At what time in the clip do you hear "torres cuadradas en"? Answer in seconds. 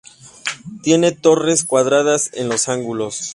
1.11-2.49